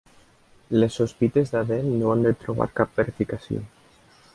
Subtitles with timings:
[0.83, 3.67] Les sospites d'Adele no han de trobar cap verificació.